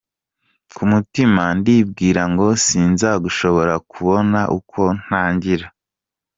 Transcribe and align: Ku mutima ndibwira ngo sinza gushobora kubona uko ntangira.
Ku 0.75 0.83
mutima 0.91 1.43
ndibwira 1.57 2.23
ngo 2.31 2.47
sinza 2.65 3.09
gushobora 3.23 3.73
kubona 3.91 4.39
uko 4.57 4.81
ntangira. 5.03 5.67